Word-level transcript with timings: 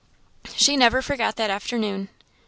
She 0.55 0.75
never 0.77 1.03
forgot 1.03 1.35
that 1.35 1.51
afternoon. 1.51 2.09